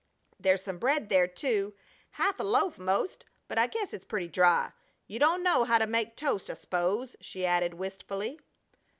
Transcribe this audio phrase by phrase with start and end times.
[0.39, 1.75] "There's some bread there, too
[2.13, 4.71] half a loaf 'most but I guess it's pretty dry.
[5.05, 8.39] You don't know how to make toast I 'spose," she added, wistfully.